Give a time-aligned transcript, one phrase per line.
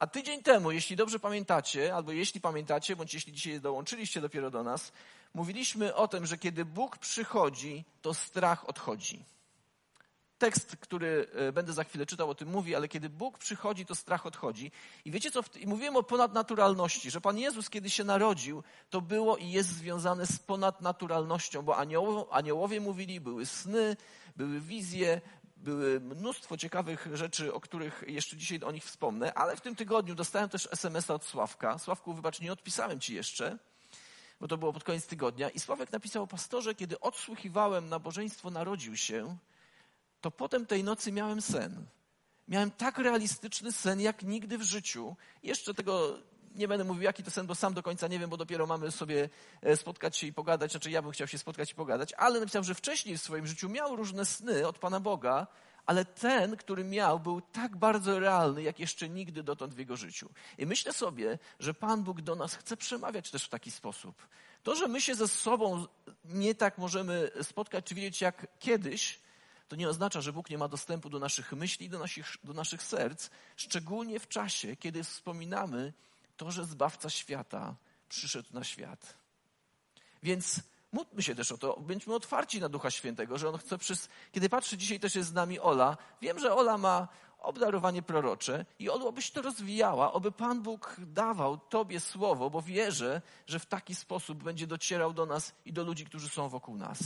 [0.00, 4.62] A tydzień temu, jeśli dobrze pamiętacie, albo jeśli pamiętacie, bądź jeśli dzisiaj dołączyliście dopiero do
[4.62, 4.92] nas,
[5.34, 9.24] mówiliśmy o tym, że kiedy Bóg przychodzi, to strach odchodzi.
[10.38, 13.94] Tekst, który e, będę za chwilę czytał, o tym mówi, ale kiedy Bóg przychodzi, to
[13.94, 14.72] strach odchodzi.
[15.04, 15.40] I wiecie co?
[15.60, 20.26] I mówiłem o ponadnaturalności, że Pan Jezus, kiedy się narodził, to było i jest związane
[20.26, 23.96] z ponadnaturalnością, bo aniołowie, aniołowie mówili, były sny,
[24.36, 25.20] były wizje,
[25.60, 30.14] były mnóstwo ciekawych rzeczy, o których jeszcze dzisiaj o nich wspomnę, ale w tym tygodniu
[30.14, 31.78] dostałem też SMS-a od Sławka.
[31.78, 33.58] Sławku, wybacz, nie odpisałem ci jeszcze,
[34.40, 35.48] bo to było pod koniec tygodnia.
[35.48, 39.36] I Sławek napisał, pastorze, kiedy odsłuchiwałem nabożeństwo Narodził się,
[40.20, 41.86] to potem tej nocy miałem sen.
[42.48, 45.16] Miałem tak realistyczny sen, jak nigdy w życiu.
[45.42, 46.18] Jeszcze tego
[46.54, 48.90] nie będę mówił, jaki to sen, bo sam do końca nie wiem, bo dopiero mamy
[48.90, 49.28] sobie
[49.62, 50.70] e, spotkać się i pogadać.
[50.70, 53.68] Znaczy, ja bym chciał się spotkać i pogadać, ale napisał, że wcześniej w swoim życiu
[53.68, 55.46] miał różne sny od Pana Boga,
[55.86, 60.30] ale ten, który miał, był tak bardzo realny, jak jeszcze nigdy dotąd w jego życiu.
[60.58, 64.26] I myślę sobie, że Pan Bóg do nas chce przemawiać też w taki sposób.
[64.62, 65.86] To, że my się ze sobą
[66.24, 69.20] nie tak możemy spotkać czy widzieć jak kiedyś,
[69.68, 72.82] to nie oznacza, że Bóg nie ma dostępu do naszych myśli, do naszych, do naszych
[72.82, 75.92] serc, szczególnie w czasie, kiedy wspominamy
[76.40, 77.76] to, że Zbawca świata
[78.08, 79.16] przyszedł na świat.
[80.22, 80.60] Więc
[80.92, 84.08] módlmy się też o to, bądźmy otwarci na Ducha Świętego, że On chce przez...
[84.32, 88.90] Kiedy patrzę, dzisiaj też jest z nami Ola, wiem, że Ola ma obdarowanie prorocze i
[88.90, 93.94] Olu, obyś to rozwijała, oby Pan Bóg dawał Tobie słowo, bo wierzę, że w taki
[93.94, 96.98] sposób będzie docierał do nas i do ludzi, którzy są wokół nas.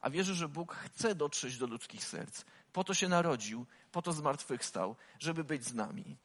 [0.00, 2.44] A wierzę, że Bóg chce dotrzeć do ludzkich serc.
[2.72, 6.16] Po to się narodził, po to zmartwychwstał, żeby być z nami.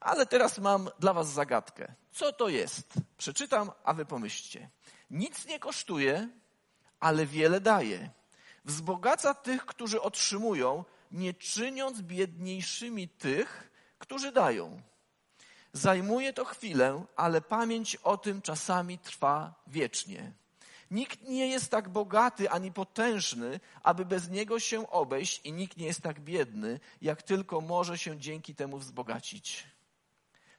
[0.00, 1.94] Ale teraz mam dla Was zagadkę.
[2.12, 2.92] Co to jest?
[3.18, 4.70] Przeczytam, a Wy pomyślcie.
[5.10, 6.28] Nic nie kosztuje,
[7.00, 8.10] ale wiele daje.
[8.64, 14.82] Wzbogaca tych, którzy otrzymują, nie czyniąc biedniejszymi tych, którzy dają.
[15.72, 20.32] Zajmuje to chwilę, ale pamięć o tym czasami trwa wiecznie.
[20.94, 25.86] Nikt nie jest tak bogaty ani potężny, aby bez niego się obejść, i nikt nie
[25.86, 29.66] jest tak biedny, jak tylko może się dzięki temu wzbogacić.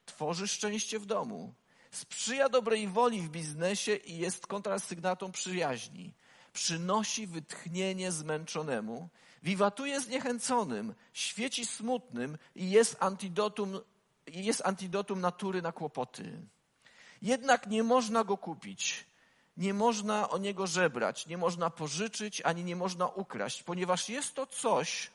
[0.06, 1.54] Tworzy szczęście w domu,
[1.90, 6.12] sprzyja dobrej woli w biznesie i jest kontrasygnatą przyjaźni.
[6.52, 9.08] Przynosi wytchnienie zmęczonemu,
[9.42, 13.80] wiwatuje zniechęconym, świeci smutnym i jest antidotum,
[14.26, 16.42] jest antidotum natury na kłopoty.
[17.22, 19.06] Jednak nie można go kupić
[19.56, 24.46] nie można o niego żebrać, nie można pożyczyć, ani nie można ukraść, ponieważ jest to
[24.46, 25.10] coś,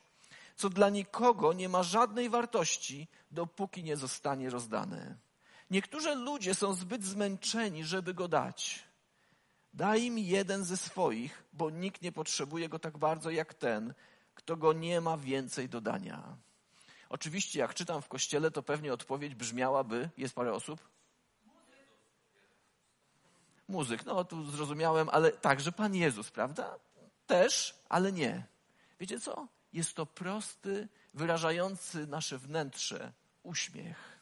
[0.56, 5.16] co dla nikogo nie ma żadnej wartości, dopóki nie zostanie rozdane.
[5.70, 8.84] Niektórzy ludzie są zbyt zmęczeni, żeby go dać.
[9.74, 13.94] Daj im jeden ze swoich, bo nikt nie potrzebuje go tak bardzo jak ten,
[14.36, 16.38] kto go nie ma więcej do dania.
[17.10, 20.90] Oczywiście, jak czytam w kościele, to pewnie odpowiedź brzmiałaby: jest parę osób,
[23.68, 24.06] muzyk.
[24.06, 26.80] No, tu zrozumiałem, ale także Pan Jezus, prawda?
[27.28, 28.44] Też, ale nie.
[29.00, 29.48] Wiecie co?
[29.74, 33.14] Jest to prosty, wyrażający nasze wnętrze
[33.44, 34.22] uśmiech.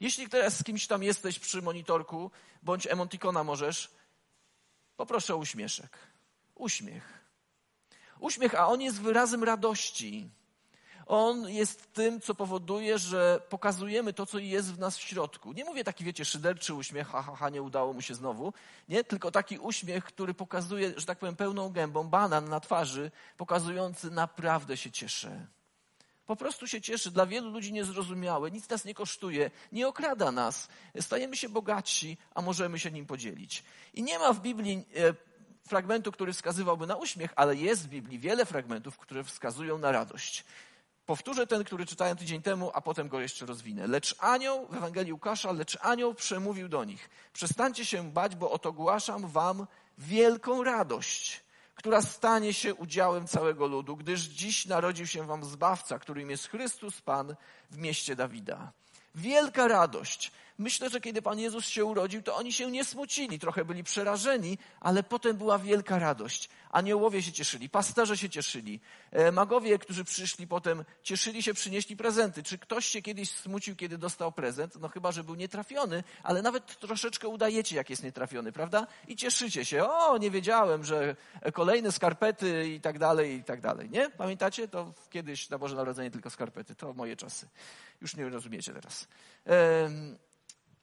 [0.00, 2.30] Jeśli teraz z kimś tam jesteś przy monitorku,
[2.62, 3.90] bądź emotikona możesz,
[4.96, 5.98] poproszę o uśmieszek.
[6.54, 7.18] Uśmiech.
[8.20, 10.30] Uśmiech, a on jest wyrazem radości.
[11.08, 15.52] On jest tym, co powoduje, że pokazujemy to, co jest w nas w środku.
[15.52, 18.52] Nie mówię taki, wiecie, szyderczy uśmiech, ha, ha, ha, nie udało mu się znowu.
[18.88, 24.10] Nie, tylko taki uśmiech, który pokazuje, że tak powiem, pełną gębą, banan na twarzy, pokazujący
[24.10, 25.46] naprawdę się cieszę.
[26.26, 27.10] Po prostu się cieszy.
[27.10, 30.68] Dla wielu ludzi niezrozumiałe, nic nas nie kosztuje, nie okrada nas.
[31.00, 33.64] Stajemy się bogatsi, a możemy się nim podzielić.
[33.94, 35.14] I nie ma w Biblii e,
[35.68, 40.44] fragmentu, który wskazywałby na uśmiech, ale jest w Biblii wiele fragmentów, które wskazują na radość.
[41.08, 43.86] Powtórzę ten, który czytałem tydzień temu, a potem go jeszcze rozwinę.
[43.86, 47.10] Lecz anioł, w Ewangelii Łukasza, lecz anioł przemówił do nich.
[47.32, 49.66] Przestańcie się bać, bo oto głaszam wam
[49.98, 51.42] wielką radość,
[51.74, 57.00] która stanie się udziałem całego ludu, gdyż dziś narodził się wam Zbawca, którym jest Chrystus
[57.00, 57.34] Pan
[57.70, 58.72] w mieście Dawida.
[59.14, 60.32] Wielka radość.
[60.58, 64.58] Myślę, że kiedy Pan Jezus się urodził, to oni się nie smucili, trochę byli przerażeni,
[64.80, 66.48] ale potem była wielka radość.
[66.70, 72.42] Aniołowie się cieszyli, pasterze się cieszyli, e, magowie, którzy przyszli potem, cieszyli się, przynieśli prezenty.
[72.42, 74.76] Czy ktoś się kiedyś smucił, kiedy dostał prezent?
[74.80, 78.86] No chyba, że był nietrafiony, ale nawet troszeczkę udajecie, jak jest nietrafiony, prawda?
[79.08, 79.84] I cieszycie się.
[79.84, 81.16] O, nie wiedziałem, że
[81.52, 83.90] kolejne skarpety i tak dalej, i tak dalej.
[83.90, 84.10] Nie?
[84.10, 84.68] Pamiętacie?
[84.68, 86.74] To kiedyś na Boże Narodzenie tylko skarpety.
[86.74, 87.48] To moje czasy.
[88.00, 89.08] Już nie rozumiecie teraz.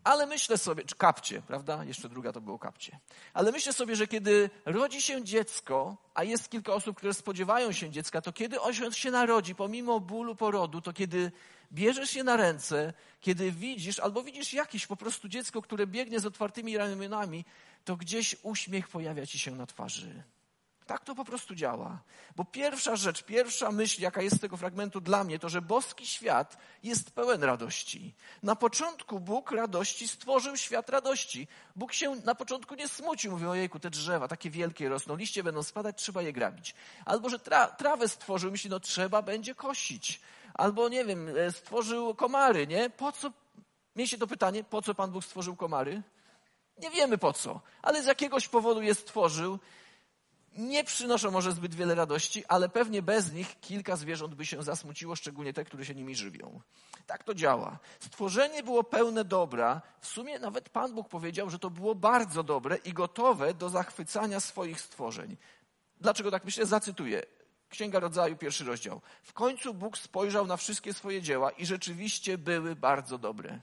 [0.05, 1.83] Ale myślę sobie, czy kapcie, prawda?
[1.83, 2.99] Jeszcze druga to było kapcie.
[3.33, 7.89] Ale myślę sobie, że kiedy rodzi się dziecko, a jest kilka osób, które spodziewają się
[7.89, 11.31] dziecka, to kiedy on się narodzi, pomimo bólu porodu, to kiedy
[11.71, 16.25] bierzesz je na ręce, kiedy widzisz, albo widzisz jakieś po prostu dziecko, które biegnie z
[16.25, 17.45] otwartymi ramionami,
[17.85, 20.23] to gdzieś uśmiech pojawia ci się na twarzy.
[20.85, 21.99] Tak to po prostu działa.
[22.35, 26.07] Bo pierwsza rzecz, pierwsza myśl, jaka jest z tego fragmentu dla mnie, to że boski
[26.07, 28.15] świat jest pełen radości.
[28.43, 31.47] Na początku Bóg radości stworzył świat radości.
[31.75, 33.31] Bóg się na początku nie smucił.
[33.31, 36.75] Mówił, ojejku, te drzewa takie wielkie rosną, liście będą spadać, trzeba je grabić.
[37.05, 40.21] Albo, że tra trawę stworzył, myśli, no trzeba będzie kosić.
[40.53, 42.89] Albo, nie wiem, e, stworzył komary, nie?
[42.89, 43.31] Po co?
[43.95, 46.01] Mieliście to pytanie, po co Pan Bóg stworzył komary?
[46.77, 49.59] Nie wiemy po co, ale z jakiegoś powodu je stworzył
[50.55, 55.15] nie przynoszą może zbyt wiele radości, ale pewnie bez nich kilka zwierząt by się zasmuciło,
[55.15, 56.61] szczególnie te, które się nimi żywią.
[57.07, 57.79] Tak to działa.
[57.99, 59.81] Stworzenie było pełne dobra.
[59.99, 64.39] W sumie nawet Pan Bóg powiedział, że to było bardzo dobre i gotowe do zachwycania
[64.39, 65.37] swoich stworzeń.
[66.01, 66.65] Dlaczego tak myślę?
[66.65, 67.23] Zacytuję.
[67.69, 69.01] Księga Rodzaju, pierwszy rozdział.
[69.23, 73.61] W końcu Bóg spojrzał na wszystkie swoje dzieła i rzeczywiście były bardzo dobre.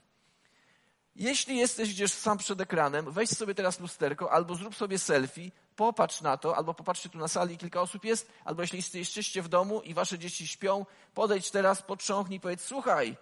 [1.16, 6.20] Jeśli jesteś gdzieś sam przed ekranem, weź sobie teraz lusterko albo zrób sobie selfie, popatrz
[6.20, 9.80] na to, albo popatrzcie tu na sali, kilka osób jest, albo jeśli jesteście w domu
[9.80, 13.16] i wasze dzieci śpią, podejdź teraz, potrząchnij powiedz, słuchaj,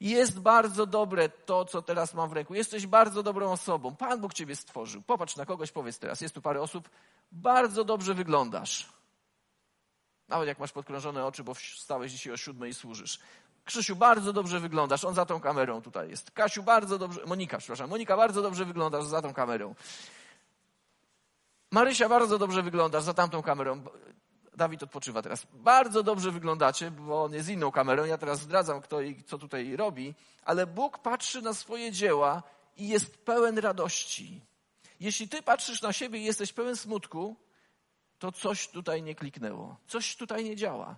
[0.00, 2.54] jest bardzo dobre to, co teraz mam w ręku.
[2.54, 3.96] Jesteś bardzo dobrą osobą.
[3.96, 5.02] Pan Bóg ciebie stworzył.
[5.02, 6.90] Popatrz na kogoś, powiedz teraz, jest tu parę osób,
[7.32, 8.88] bardzo dobrze wyglądasz.
[10.28, 13.18] Nawet jak masz podkrążone oczy, bo wstałeś dzisiaj o siódmej i służysz.
[13.66, 15.04] Krzysiu, bardzo dobrze wyglądasz.
[15.04, 16.30] On za tą kamerą tutaj jest.
[16.30, 17.20] Kasiu, bardzo dobrze.
[17.26, 17.90] Monika, przepraszam.
[17.90, 19.74] Monika, bardzo dobrze wyglądasz za tą kamerą.
[21.70, 23.84] Marysia, bardzo dobrze wyglądasz za tamtą kamerą.
[24.56, 25.46] Dawid odpoczywa teraz.
[25.52, 28.04] Bardzo dobrze wyglądacie, bo on jest inną kamerą.
[28.04, 30.14] Ja teraz zdradzam, kto i co tutaj robi.
[30.44, 32.42] Ale Bóg patrzy na swoje dzieła
[32.76, 34.40] i jest pełen radości.
[35.00, 37.36] Jeśli ty patrzysz na siebie i jesteś pełen smutku,
[38.18, 39.76] to coś tutaj nie kliknęło.
[39.86, 40.96] Coś tutaj nie działa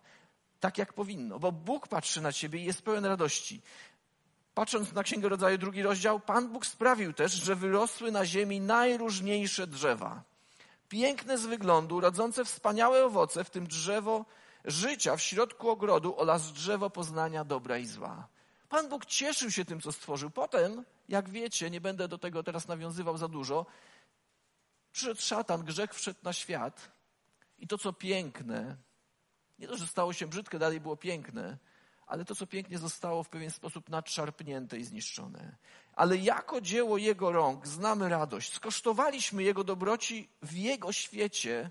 [0.60, 3.62] tak, jak powinno, bo Bóg patrzy na ciebie i jest pełen radości.
[4.54, 9.66] Patrząc na Księgę Rodzaju, drugi rozdział, Pan Bóg sprawił też, że wyrosły na ziemi najróżniejsze
[9.66, 10.22] drzewa.
[10.88, 14.24] Piękne z wyglądu, rodzące wspaniałe owoce, w tym drzewo
[14.64, 18.28] życia w środku ogrodu oraz drzewo poznania dobra i zła.
[18.68, 20.30] Pan Bóg cieszył się tym, co stworzył.
[20.30, 23.66] Potem, jak wiecie, nie będę do tego teraz nawiązywał za dużo,
[24.92, 26.90] przyszedł szatan, grzech wszedł na świat
[27.58, 28.76] i to, co piękne,
[29.58, 31.58] nie to, że stało się brzydkie, dalej było piękne,
[32.06, 35.56] ale to, co pięknie zostało w pewien sposób nadszarpnięte i zniszczone.
[35.94, 38.54] Ale jako dzieło Jego rąk znamy radość.
[38.54, 41.70] Skosztowaliśmy Jego dobroci w Jego świecie,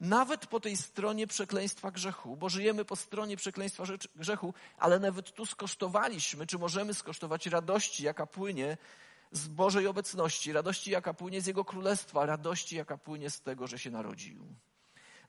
[0.00, 3.84] nawet po tej stronie przekleństwa grzechu, bo żyjemy po stronie przekleństwa
[4.16, 8.76] grzechu, ale nawet tu skosztowaliśmy, czy możemy skosztować radości, jaka płynie
[9.32, 13.78] z Bożej obecności, radości, jaka płynie z Jego królestwa, radości, jaka płynie z tego, że
[13.78, 14.46] się narodził.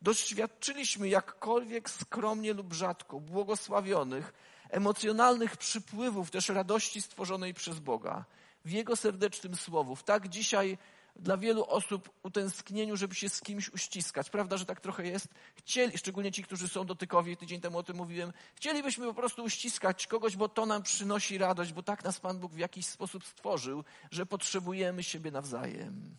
[0.03, 4.33] Doświadczyliśmy jakkolwiek skromnie lub rzadko błogosławionych,
[4.69, 8.25] emocjonalnych przypływów też radości stworzonej przez Boga
[8.65, 10.03] w Jego serdecznym słowów.
[10.03, 10.77] Tak dzisiaj
[11.15, 14.29] dla wielu osób utęsknieniu, żeby się z kimś uściskać.
[14.29, 15.27] Prawda, że tak trochę jest?
[15.55, 20.07] Chcieli, szczególnie ci, którzy są dotykowi, tydzień temu o tym mówiłem, chcielibyśmy po prostu uściskać
[20.07, 23.83] kogoś, bo to nam przynosi radość, bo tak nas Pan Bóg w jakiś sposób stworzył,
[24.11, 26.17] że potrzebujemy siebie nawzajem.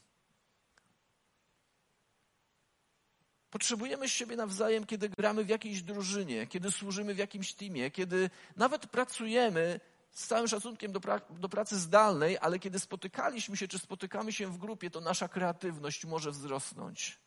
[3.55, 8.87] Potrzebujemy siebie nawzajem, kiedy gramy w jakiejś drużynie, kiedy służymy w jakimś teamie, kiedy nawet
[8.87, 9.81] pracujemy
[10.11, 14.47] z całym szacunkiem do, pra do, pracy zdalnej, ale kiedy spotykaliśmy się czy spotykamy się
[14.47, 17.19] w grupie, to nasza kreatywność może wzrosnąć.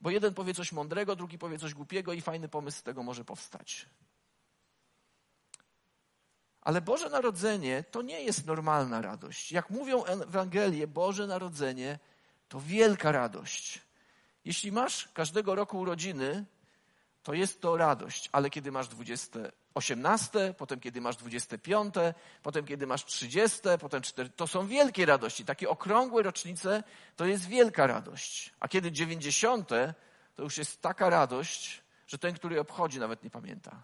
[0.00, 3.24] Bo jeden powie coś mądrego, drugi powie coś głupiego i fajny pomysł z tego może
[3.24, 3.86] powstać.
[6.60, 9.52] Ale Boże Narodzenie to nie jest normalna radość.
[9.52, 11.98] Jak mówią Ewangelie, Boże Narodzenie
[12.48, 13.87] to wielka radość.
[14.48, 16.44] Jeśli masz każdego roku urodziny,
[17.22, 19.38] to jest to radość, ale kiedy masz 20,
[19.74, 21.94] 18, potem kiedy masz 25,
[22.42, 25.44] potem kiedy masz 30, potem 4, to są wielkie radości.
[25.44, 26.82] Takie okrągłe rocznice
[27.16, 28.54] to jest wielka radość.
[28.60, 29.68] A kiedy 90,
[30.34, 33.82] to już jest taka radość, że ten, który obchodzi, nawet nie pamięta.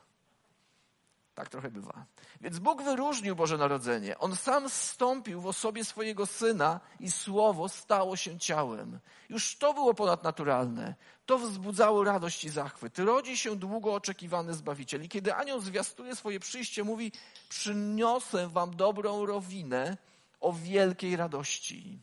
[1.34, 2.06] Tak trochę bywa.
[2.40, 4.18] Więc Bóg wyróżnił Boże Narodzenie.
[4.18, 8.98] On sam zstąpił w osobie swojego Syna i Słowo stało się ciałem.
[9.28, 10.94] Już to było ponadnaturalne.
[11.26, 12.98] To wzbudzało radość i zachwyt.
[12.98, 15.02] Rodzi się długo oczekiwany Zbawiciel.
[15.02, 17.12] I kiedy anioł zwiastuje swoje przyjście, mówi
[17.48, 19.96] przyniosę wam dobrą rowinę
[20.40, 21.98] o wielkiej radości.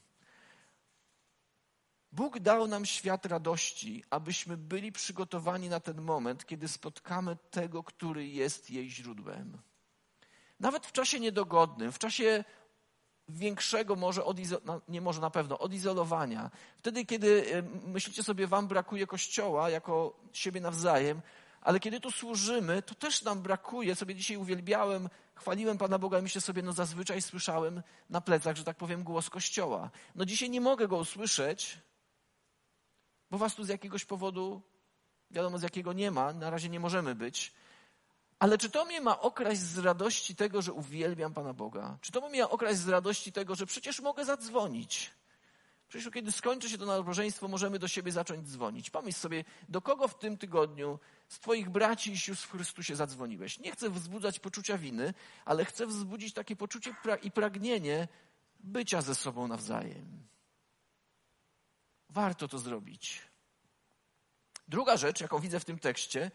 [2.12, 8.27] Bóg dał nam świat radości, abyśmy byli przygotowani na ten moment, kiedy spotkamy tego, który
[8.27, 9.58] jest jej źródłem.
[10.60, 12.44] Nawet w czasie niedogodnym, w czasie
[13.30, 14.22] większego może,
[14.65, 16.51] no, nie może na pewno, odizolowania.
[16.80, 21.22] Wtedy, kiedy myślicie sobie, wam brakuje Kościoła jako siebie nawzajem,
[21.62, 23.96] ale kiedy tu służymy, to też nam brakuje.
[23.96, 28.63] Sobie dzisiaj uwielbiałem, chwaliłem Pana Boga i myślę sobie, no zazwyczaj słyszałem na plecach, że
[28.63, 29.89] tak powiem, głos Kościoła.
[30.15, 31.77] No dzisiaj nie mogę go usłyszeć,
[33.32, 34.62] bo was tu z jakiegoś powodu,
[35.32, 37.54] wiadomo z jakiego nie ma, na razie nie możemy być.
[38.40, 41.98] Ale czy to mnie ma okraść z radości tego, że uwielbiam Pana Boga?
[42.02, 45.12] Czy to mnie ma okraść z radości tego, że przecież mogę zadzwonić?
[45.90, 48.90] Przecież kiedy skończy się to nabożeństwo, możemy do siebie zacząć dzwonić.
[48.90, 53.60] Pomyśl sobie, do kogo w tym tygodniu z Twoich braci i sióstr w Chrystusie zadzwoniłeś.
[53.60, 55.14] Nie chcę wzbudzać poczucia winy,
[55.46, 58.08] ale chcę wzbudzić takie poczucie i pragnienie
[58.60, 60.24] bycia ze sobą nawzajem.
[62.12, 63.22] Warto to zrobić.
[64.68, 66.32] Druga rzecz, jaką widzę w tym tekście,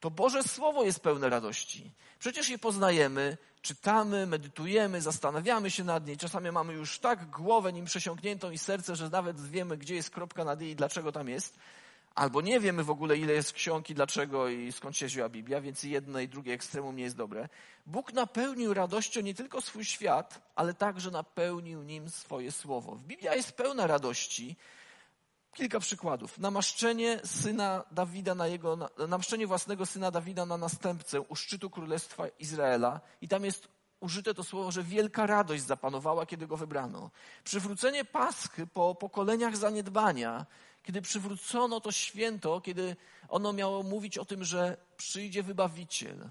[0.00, 1.90] to Boże Słowo jest pełne radości.
[2.18, 6.16] Przecież je poznajemy, czytamy, medytujemy, zastanawiamy się nad niej.
[6.16, 10.44] Czasami mamy już tak głowę nim przesiąkniętą i serce, że nawet wiemy, gdzie jest kropka
[10.44, 11.58] nad i dlaczego tam jest.
[12.14, 15.60] Albo nie wiemy w ogóle, ile jest ksiąg i dlaczego i skąd się wzięła Biblia,
[15.60, 17.48] więc jedno i drugie ekstremum nie jest dobre.
[17.86, 22.98] Bóg napełnił radością nie tylko swój świat, ale także napełnił nim swoje słowo.
[23.06, 24.56] Biblia jest pełna radości,
[25.54, 26.38] Kilka przykładów.
[26.38, 33.00] Namaszczenie syna Dawida na jego, namaszczenie własnego syna Dawida na następcę u szczytu Królestwa Izraela.
[33.20, 33.68] I tam jest
[34.00, 37.10] użyte to słowo, że wielka radość zapanowała, kiedy go wybrano.
[37.44, 40.46] Przywrócenie Paschy po pokoleniach zaniedbania,
[40.82, 42.96] kiedy przywrócono to święto, kiedy
[43.28, 46.30] ono miało mówić o tym, że przyjdzie wybawiciel,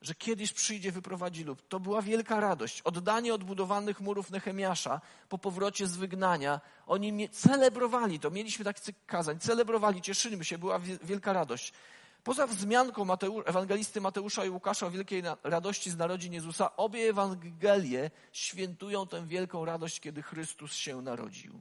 [0.00, 1.68] że kiedyś przyjdzie, wyprowadzi lub.
[1.68, 2.82] To była wielka radość.
[2.82, 6.60] Oddanie odbudowanych murów Nehemiasza po powrocie z wygnania.
[6.86, 8.30] Oni celebrowali to.
[8.30, 9.38] Mieliśmy taki cykl kazań.
[9.38, 10.58] Celebrowali, cieszyliśmy się.
[10.58, 11.72] Była wielka radość.
[12.24, 18.10] Poza wzmianką Mateu, ewangelisty Mateusza i Łukasza o wielkiej radości z narodzin Jezusa, obie Ewangelie
[18.32, 21.60] świętują tę wielką radość, kiedy Chrystus się narodził.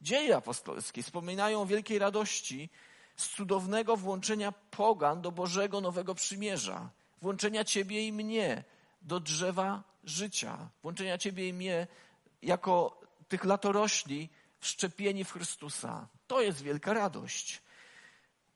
[0.00, 2.70] Dzieje apostolskie wspominają o wielkiej radości
[3.16, 6.90] z cudownego włączenia pogan do Bożego Nowego Przymierza
[7.22, 8.64] włączenia Ciebie i mnie
[9.02, 11.86] do drzewa życia, włączenia Ciebie i mnie
[12.42, 14.28] jako tych latorośli
[14.60, 16.08] wszczepieni w Chrystusa.
[16.26, 17.62] To jest wielka radość.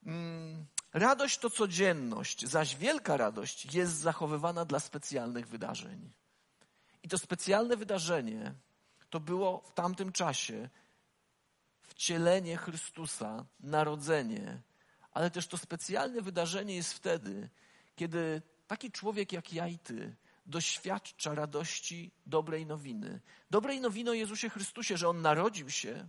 [0.06, 6.12] Mm, radość to codzienność, zaś wielka radość jest zachowywana dla specjalnych wydarzeń.
[7.02, 8.54] I to specjalne wydarzenie
[9.10, 10.68] to było w tamtym czasie
[11.82, 14.62] wcielenie Chrystusa, narodzenie,
[15.12, 17.48] ale też to specjalne wydarzenie jest wtedy,
[17.96, 20.16] kiedy taki człowiek jak ja i ty
[20.46, 23.20] doświadcza radości dobrej nowiny.
[23.50, 26.08] Dobrej nowiny o Jezusie Chrystusie, że On narodził się,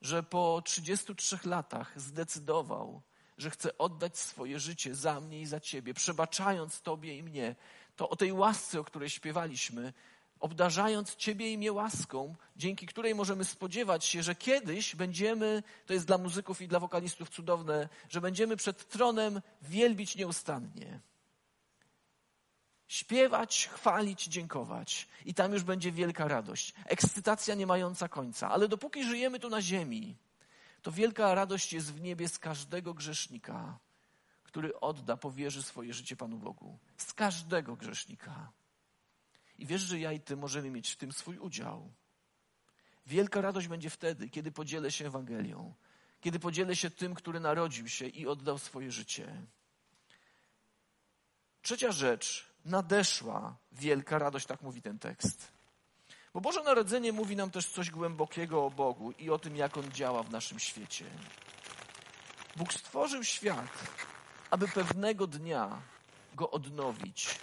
[0.00, 3.02] że po 33 latach zdecydował,
[3.38, 7.56] że chce oddać swoje życie za mnie i za ciebie, przebaczając tobie i mnie.
[7.96, 9.92] To o tej łasce, o której śpiewaliśmy,
[10.42, 16.06] obdarzając Ciebie i mnie łaską, dzięki której możemy spodziewać się, że kiedyś będziemy, to jest
[16.06, 21.00] dla muzyków i dla wokalistów cudowne, że będziemy przed tronem wielbić nieustannie.
[22.88, 25.08] Śpiewać, chwalić, dziękować.
[25.24, 26.72] I tam już będzie wielka radość.
[26.84, 28.50] Ekscytacja nie mająca końca.
[28.50, 30.16] Ale dopóki żyjemy tu na ziemi,
[30.82, 33.78] to wielka radość jest w niebie z każdego grzesznika,
[34.42, 36.78] który odda, powierzy swoje życie Panu Bogu.
[36.96, 38.52] Z każdego grzesznika.
[39.58, 41.92] I wiesz, że ja i ty możemy mieć w tym swój udział.
[43.06, 45.74] Wielka radość będzie wtedy, kiedy podzielę się Ewangelią,
[46.20, 49.46] kiedy podzielę się tym, który narodził się i oddał swoje życie.
[51.62, 55.52] Trzecia rzecz, nadeszła wielka radość, tak mówi ten tekst.
[56.34, 59.92] Bo Boże Narodzenie mówi nam też coś głębokiego o Bogu i o tym, jak On
[59.92, 61.04] działa w naszym świecie.
[62.56, 63.70] Bóg stworzył świat,
[64.50, 65.82] aby pewnego dnia
[66.34, 67.40] go odnowić,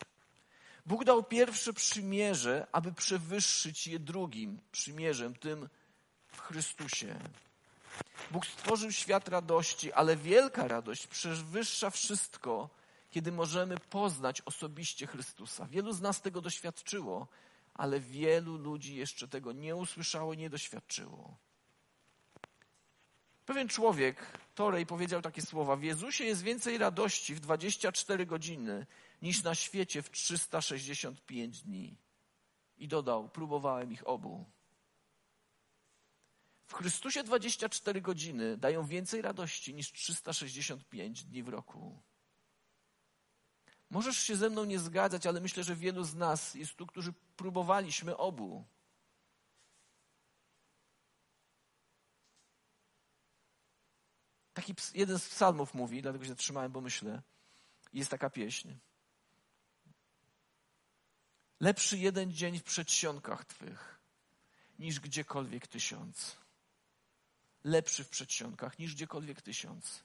[0.85, 5.69] Bóg dał pierwsze przymierze, aby przewyższyć je drugim przymierzem, tym
[6.27, 7.19] w Chrystusie.
[8.31, 12.69] Bóg stworzył świat radości, ale wielka radość przewyższa wszystko,
[13.09, 15.65] kiedy możemy poznać osobiście Chrystusa.
[15.65, 17.27] Wielu z nas tego doświadczyło,
[17.73, 21.37] ale wielu ludzi jeszcze tego nie usłyszało nie doświadczyło.
[23.45, 28.85] Pewien człowiek, Torej, powiedział takie słowa: W Jezusie jest więcej radości w 24 godziny
[29.21, 31.97] niż na świecie w 365 dni.
[32.77, 34.45] I dodał: Próbowałem ich obu.
[36.65, 42.01] W Chrystusie 24 godziny dają więcej radości niż 365 dni w roku.
[43.89, 47.13] Możesz się ze mną nie zgadzać, ale myślę, że wielu z nas jest tu, którzy
[47.35, 48.65] próbowaliśmy obu.
[54.59, 57.21] Taki jeden z psalmów mówi, dlatego się zatrzymałem, bo myślę.
[57.93, 58.73] Jest taka pieśń.
[61.59, 63.99] Lepszy jeden dzień w przedsionkach Twych
[64.79, 66.37] niż gdziekolwiek tysiąc.
[67.63, 70.03] Lepszy w przedsionkach niż gdziekolwiek tysiąc.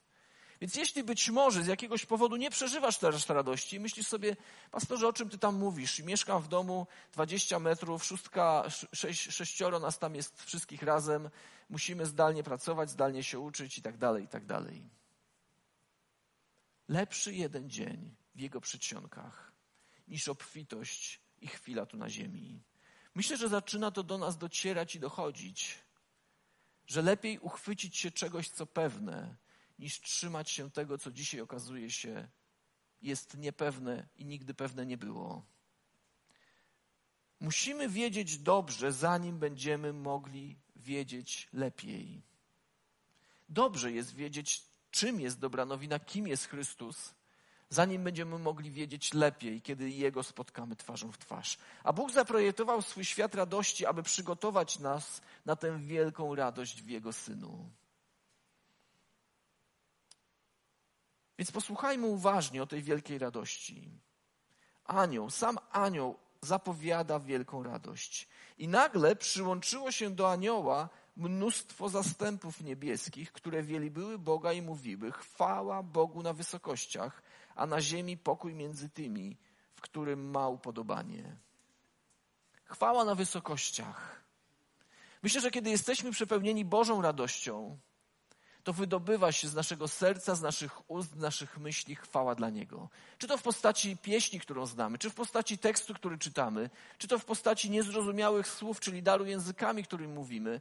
[0.64, 4.36] Więc jeśli być może z jakiegoś powodu nie przeżywasz teraz radości, myślisz sobie,
[4.70, 5.98] pastorze, o czym ty tam mówisz?
[5.98, 11.30] Mieszkam w domu 20 metrów, szóstka, sześć, sześcioro nas tam jest wszystkich razem,
[11.70, 14.90] musimy zdalnie pracować, zdalnie się uczyć i tak dalej, i tak dalej.
[16.88, 19.52] Lepszy jeden dzień w jego przedsionkach
[20.08, 22.62] niż obfitość i chwila tu na ziemi.
[23.14, 25.78] Myślę, że zaczyna to do nas docierać i dochodzić,
[26.86, 29.43] że lepiej uchwycić się czegoś, co pewne,
[29.78, 32.28] niż trzymać się tego, co dzisiaj okazuje się
[33.04, 35.42] jest niepewne i nigdy pewne nie było.
[37.40, 42.22] Musimy wiedzieć dobrze, zanim będziemy mogli wiedzieć lepiej.
[43.48, 47.14] Dobrze jest wiedzieć, czym jest dobra nowina, kim jest Chrystus,
[47.70, 51.58] zanim będziemy mogli wiedzieć lepiej, kiedy Jego spotkamy twarzą w twarz.
[51.82, 57.12] A Bóg zaprojektował swój świat radości, aby przygotować nas na tę wielką radość w Jego
[57.12, 57.70] Synu.
[61.38, 63.90] Więc posłuchajmy uważnie o tej wielkiej radości.
[64.84, 68.28] Anioł, sam anioł zapowiada wielką radość.
[68.58, 75.82] I nagle przyłączyło się do anioła mnóstwo zastępów niebieskich, które wielibyły Boga i mówiły: Chwała
[75.82, 77.22] Bogu na wysokościach,
[77.54, 79.36] a na ziemi pokój między tymi,
[79.74, 81.36] w którym ma upodobanie.
[82.64, 84.24] Chwała na wysokościach.
[85.22, 87.78] Myślę, że kiedy jesteśmy przepełnieni Bożą radością,
[88.64, 92.88] to wydobywa się z naszego serca, z naszych ust, z naszych myśli chwała dla Niego.
[93.18, 97.18] Czy to w postaci pieśni, którą znamy, czy w postaci tekstu, który czytamy, czy to
[97.18, 100.60] w postaci niezrozumiałych słów, czyli daru językami, którym mówimy,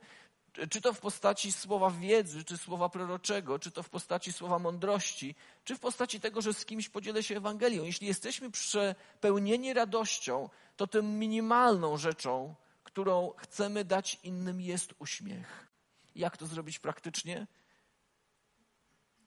[0.70, 5.36] czy to w postaci słowa wiedzy, czy słowa proroczego, czy to w postaci słowa mądrości,
[5.64, 7.84] czy w postaci tego, że z kimś podzielę się Ewangelią.
[7.84, 15.68] Jeśli jesteśmy przepełnieni radością, to tą minimalną rzeczą, którą chcemy dać innym, jest uśmiech.
[16.16, 17.48] Jak to zrobić praktycznie?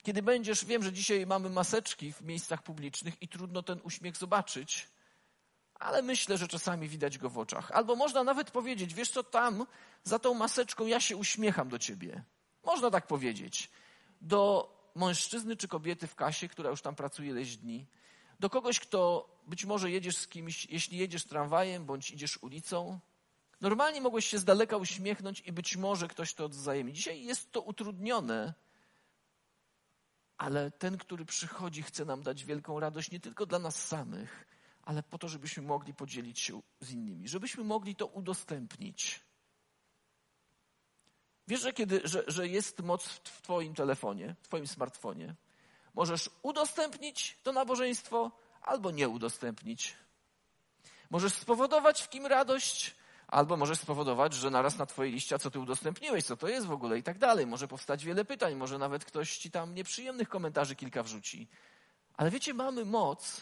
[0.07, 4.89] Kiedy będziesz, wiem, że dzisiaj mamy maseczki w miejscach publicznych i trudno ten uśmiech zobaczyć,
[5.75, 7.71] ale myślę, że czasami widać go w oczach.
[7.71, 9.67] Albo można nawet powiedzieć, wiesz co, tam
[10.05, 12.23] za tą maseczką ja się uśmiecham do ciebie.
[12.65, 13.71] Można tak powiedzieć.
[14.21, 17.87] Do mężczyzny czy kobiety w kasie, która już tam pracuje ileś dni.
[18.41, 23.01] Do kogoś, kto być może jedziesz z kimś, jeśli jedziesz tramwajem bądź idziesz ulicą.
[23.61, 26.93] Normalnie mogłeś się z daleka uśmiechnąć i być może ktoś to odzajemni.
[26.93, 28.55] Dzisiaj jest to utrudnione,
[30.39, 34.47] ale ten, który przychodzi, chce nam dać wielką radość nie tylko dla nas samych,
[34.83, 39.21] ale po to, żebyśmy mogli podzielić się z innymi, żebyśmy mogli to udostępnić.
[41.49, 45.35] Wiesz, że, kiedy, że, że jest moc w Twoim telefonie, w Twoim smartfonie.
[45.95, 48.31] Możesz udostępnić to nabożeństwo
[48.63, 49.97] albo nie udostępnić.
[51.11, 52.97] Możesz spowodować w kim radość,
[53.29, 56.73] albo możesz spowodować, że naraz na Twojej liście, co Ty udostępniłeś, co to jest w
[56.73, 57.47] ogóle i tak dalej.
[57.47, 61.49] Może powstać wiele pytań, może nawet ktoś Ci tam nieprzyjemnych komentarzy kilka wrzuci.
[62.17, 63.41] Ale wiecie, mamy moc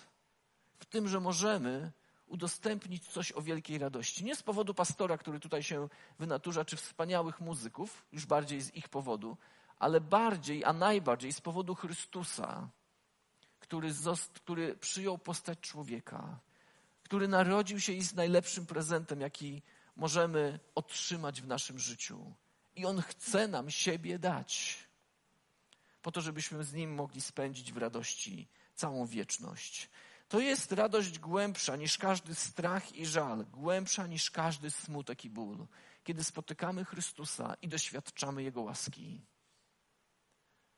[0.79, 1.93] w tym, że możemy
[2.27, 4.25] udostępnić coś o wielkiej radości.
[4.25, 8.89] Nie z powodu pastora, który tutaj się wynaturza, czy wspaniałych muzyków, już bardziej z ich
[8.89, 9.37] powodu,
[9.79, 12.69] ale bardziej, a najbardziej z powodu Chrystusa,
[13.61, 16.39] który, zost, który przyjął postać człowieka,
[17.03, 19.63] który narodził się i jest najlepszym prezentem, jaki
[19.97, 22.35] możemy otrzymać w naszym życiu.
[22.77, 24.79] I On chce nam siebie dać,
[26.03, 29.91] po to, żebyśmy z Nim mogli spędzić w radości całą wieczność.
[30.29, 35.67] To jest radość głębsza niż każdy strach i żal, głębsza niż każdy smutek i ból,
[36.05, 39.21] kiedy spotykamy Chrystusa i doświadczamy Jego łaski.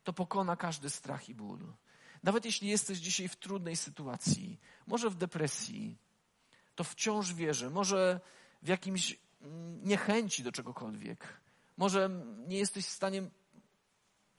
[0.05, 1.73] To pokona każdy strach i ból.
[2.23, 5.99] Nawet jeśli jesteś dzisiaj w trudnej sytuacji, może w depresji,
[6.75, 8.21] to wciąż wierzę, może
[8.67, 11.41] w jakimś mm, niechęci do czegokolwiek,
[11.77, 12.11] może
[12.47, 13.31] nie jesteś w stanie,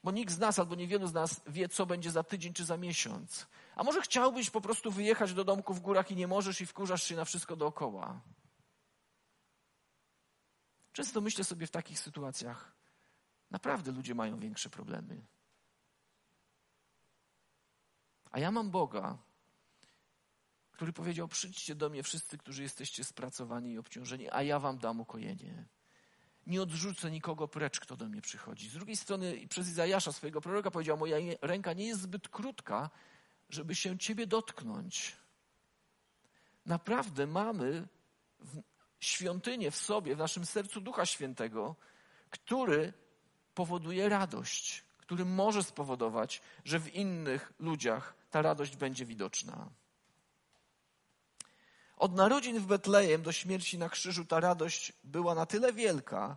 [0.04, 2.76] bo nikt z nas albo niewielu z nas wie, co będzie za tydzień czy za
[2.76, 3.46] miesiąc.
[3.76, 7.02] A może chciałbyś po prostu wyjechać do domku w górach i nie możesz i wkurzasz
[7.02, 8.20] się na wszystko dookoła.
[10.92, 12.76] Często myślę sobie w takich sytuacjach,
[13.50, 15.26] naprawdę ludzie mają większe problemy.
[18.30, 19.18] A ja mam Boga,
[20.78, 25.00] który powiedział: Przyjdźcie do mnie wszyscy, którzy jesteście spracowani i obciążeni, a ja wam dam
[25.00, 25.64] ukojenie.
[26.46, 28.68] Nie odrzucę nikogo precz, kto do mnie przychodzi.
[28.68, 32.90] Z drugiej strony, przez Izajasza, swojego proroka, powiedział: Moja ręka nie jest zbyt krótka,
[33.50, 35.16] żeby się ciebie dotknąć.
[36.66, 37.88] Naprawdę mamy
[38.40, 38.62] w
[39.00, 41.76] świątynię w sobie, w naszym sercu Ducha Świętego,
[42.30, 42.92] który
[43.54, 49.70] powoduje radość, który może spowodować, że w innych ludziach ta radość będzie widoczna.
[51.98, 56.36] Od narodzin w Betlejem do śmierci na krzyżu ta radość była na tyle wielka,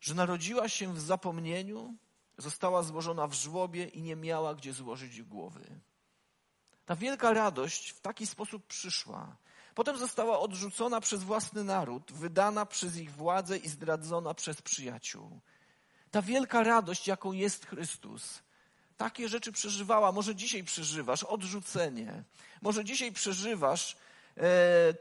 [0.00, 1.94] że narodziła się w zapomnieniu,
[2.38, 5.80] została złożona w żłobie i nie miała gdzie złożyć głowy.
[6.86, 9.36] Ta wielka radość w taki sposób przyszła.
[9.74, 15.40] Potem została odrzucona przez własny naród, wydana przez ich władzę i zdradzona przez przyjaciół.
[16.10, 18.42] Ta wielka radość, jaką jest Chrystus,
[18.96, 20.12] takie rzeczy przeżywała.
[20.12, 22.24] Może dzisiaj przeżywasz odrzucenie.
[22.62, 23.96] Może dzisiaj przeżywasz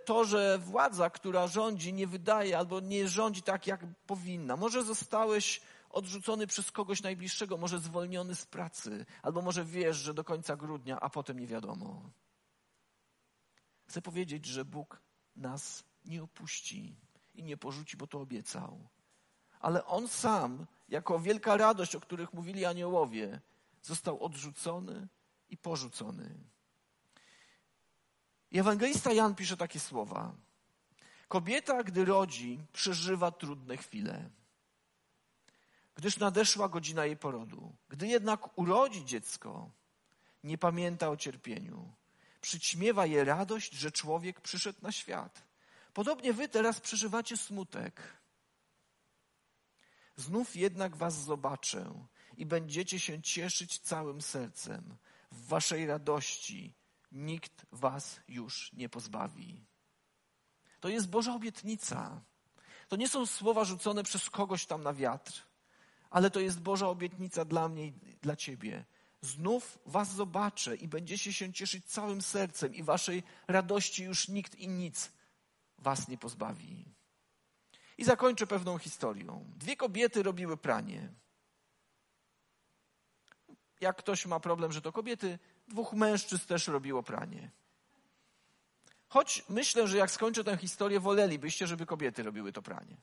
[0.05, 4.57] to, że władza, która rządzi, nie wydaje albo nie rządzi tak, jak powinna.
[4.57, 10.23] Może zostałeś odrzucony przez kogoś najbliższego, może zwolniony z pracy, albo może wiesz, że do
[10.23, 12.09] końca grudnia, a potem nie wiadomo.
[13.87, 15.01] Chcę powiedzieć, że Bóg
[15.35, 16.95] nas nie opuści
[17.33, 18.89] i nie porzuci, bo to obiecał.
[19.59, 23.41] Ale On sam, jako wielka radość, o których mówili aniołowie,
[23.81, 25.07] został odrzucony
[25.49, 26.52] i porzucony.
[28.53, 30.35] I ewangelista Jan pisze takie słowa.
[31.27, 34.29] Kobieta, gdy rodzi, przeżywa trudne chwile,
[35.95, 37.75] gdyż nadeszła godzina jej porodu.
[37.89, 39.69] Gdy jednak urodzi dziecko,
[40.43, 41.93] nie pamięta o cierpieniu.
[42.41, 45.43] Przyćmiewa je radość, że człowiek przyszedł na świat.
[45.93, 48.01] Podobnie wy teraz przeżywacie smutek.
[50.15, 52.05] Znów jednak was zobaczę
[52.37, 54.97] i będziecie się cieszyć całym sercem.
[55.31, 56.73] W waszej radości
[57.13, 59.65] nikt was już nie pozbawi.
[60.80, 62.21] To jest Boża obietnica.
[62.88, 65.43] To nie są słowa rzucone przez kogoś tam na wiatr,
[66.10, 68.86] ale to jest Boża obietnica dla mnie i dla ciebie.
[69.21, 74.67] Znów was zobaczę i będziecie się cieszyć całym sercem i waszej radości już nikt i
[74.67, 75.12] nic
[75.78, 76.86] was nie pozbawi.
[77.97, 79.52] I zakończę pewną historią.
[79.56, 81.13] Dwie kobiety robiły pranie.
[83.82, 85.39] Jak ktoś ma problem, że to kobiety,
[85.73, 87.51] dwóch mężczyzn też robiło pranie.
[89.07, 92.97] Choć myślę, że jak skończę tę historię, wolelibyście, żeby kobiety robiły to pranie.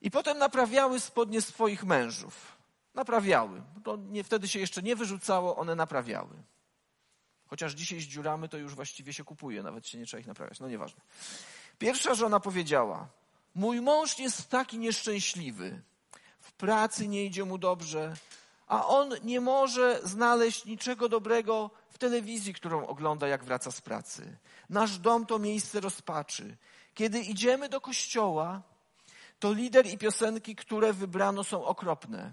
[0.00, 2.56] I potem naprawiały spodnie swoich mężów.
[2.94, 3.62] Naprawiały.
[3.84, 6.42] To nie, wtedy się jeszcze nie wyrzucało, one naprawiały.
[7.46, 10.60] Chociaż dzisiaj z dziuramy to już właściwie się kupuje, nawet się nie trzeba ich naprawiać.
[10.60, 11.00] No nieważne.
[11.78, 13.08] Pierwsza żona powiedziała:
[13.54, 15.82] Mój mąż jest taki nieszczęśliwy.
[16.40, 18.16] W pracy nie idzie mu dobrze,
[18.70, 24.36] a on nie może znaleźć niczego dobrego w telewizji, którą ogląda, jak wraca z pracy.
[24.68, 26.56] Nasz dom to miejsce rozpaczy.
[26.94, 28.62] Kiedy idziemy do kościoła,
[29.38, 32.32] to lider i piosenki, które wybrano, są okropne.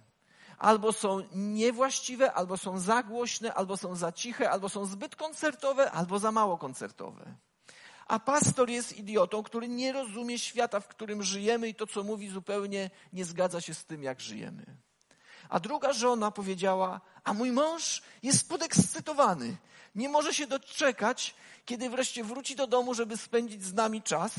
[0.57, 5.91] Albo są niewłaściwe, albo są za głośne, albo są za ciche, albo są zbyt koncertowe,
[5.91, 7.35] albo za mało koncertowe.
[8.07, 12.29] A pastor jest idiotą, który nie rozumie świata, w którym żyjemy i to, co mówi,
[12.29, 14.77] zupełnie nie zgadza się z tym, jak żyjemy.
[15.49, 19.57] A druga żona powiedziała: A mój mąż jest podekscytowany.
[19.95, 24.31] Nie może się doczekać, kiedy wreszcie wróci do domu, żeby spędzić z nami czas.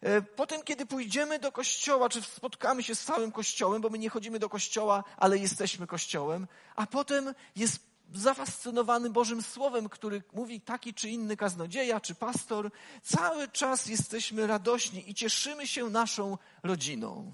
[0.00, 4.10] E, potem, kiedy pójdziemy do kościoła, czy spotkamy się z całym kościołem, bo my nie
[4.10, 7.80] chodzimy do kościoła, ale jesteśmy kościołem, a potem jest
[8.14, 12.70] zafascynowany Bożym Słowem, który mówi taki czy inny kaznodzieja, czy pastor.
[13.02, 17.32] Cały czas jesteśmy radośni i cieszymy się naszą rodziną.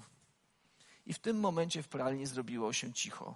[1.05, 3.35] I w tym momencie w pralni zrobiło się cicho.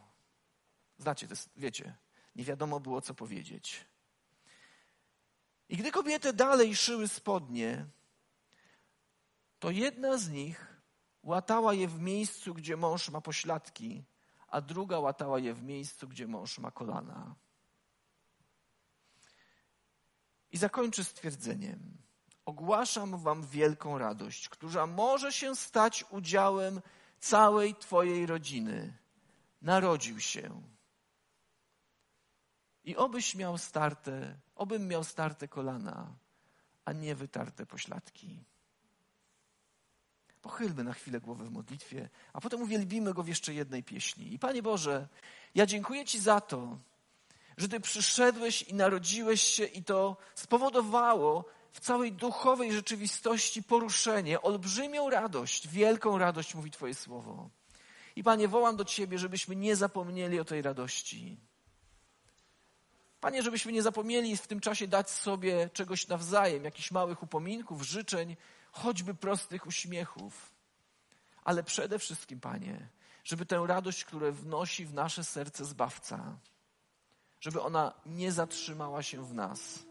[0.97, 1.95] Znacie, to jest, wiecie,
[2.35, 3.85] nie wiadomo było, co powiedzieć.
[5.69, 7.85] I gdy kobiety dalej szyły spodnie,
[9.59, 10.81] to jedna z nich
[11.23, 14.03] łatała je w miejscu, gdzie mąż ma pośladki,
[14.47, 17.35] a druga łatała je w miejscu, gdzie mąż ma kolana.
[20.51, 21.97] I zakończy stwierdzeniem:
[22.45, 26.81] Ogłaszam Wam wielką radość, która może się stać udziałem
[27.19, 28.93] całej Twojej rodziny.
[29.61, 30.61] Narodził się.
[32.83, 36.13] I obyś miał starte, obym miał starte kolana,
[36.85, 38.43] a nie wytarte pośladki.
[40.41, 44.33] Pochylmy na chwilę głowę w modlitwie, a potem uwielbimy Go w jeszcze jednej pieśni.
[44.33, 45.07] I Panie Boże,
[45.55, 46.77] ja dziękuję Ci za to,
[47.57, 55.09] że Ty przyszedłeś i narodziłeś się i to spowodowało w całej duchowej rzeczywistości poruszenie, olbrzymią
[55.09, 57.49] radość, wielką radość, mówi Twoje słowo.
[58.15, 61.37] I Panie, wołam do Ciebie, żebyśmy nie zapomnieli o tej radości.
[63.19, 68.35] Panie, żebyśmy nie zapomnieli w tym czasie dać sobie czegoś nawzajem, jakichś małych upominków, życzeń,
[68.71, 70.51] choćby prostych uśmiechów.
[71.43, 72.89] Ale przede wszystkim, Panie,
[73.23, 76.37] żeby tę radość, którą wnosi w nasze serce Zbawca,
[77.39, 79.86] żeby ona nie zatrzymała się w nas,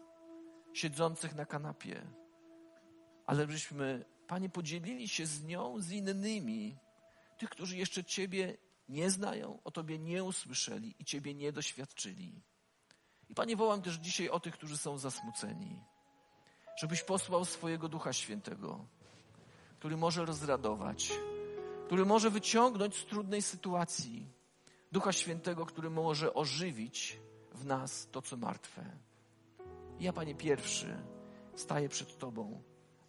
[0.77, 2.01] siedzących na kanapie,
[3.25, 6.77] ale żebyśmy, Panie, podzielili się z nią, z innymi,
[7.37, 8.57] tych, którzy jeszcze Ciebie
[8.89, 12.41] nie znają, o Tobie nie usłyszeli i Ciebie nie doświadczyli.
[13.29, 15.83] I Panie, wołam też dzisiaj o tych, którzy są zasmuceni
[16.77, 18.85] żebyś posłał swojego Ducha Świętego,
[19.79, 21.11] który może rozradować,
[21.85, 24.29] który może wyciągnąć z trudnej sytuacji.
[24.91, 27.19] Ducha Świętego, który może ożywić
[27.51, 28.97] w nas to, co martwe.
[29.99, 30.97] Ja, Panie, pierwszy
[31.55, 32.61] staję przed Tobą,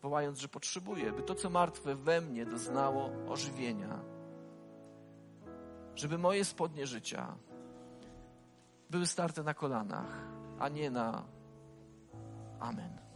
[0.02, 4.00] wołając, że potrzebuję, by to, co martwe we mnie doznało ożywienia.
[5.94, 7.36] Żeby moje spodnie życia
[8.90, 11.24] były starte na kolanach, a nie na
[12.60, 13.07] Amen.